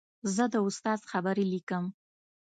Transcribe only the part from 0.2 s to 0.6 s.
زه د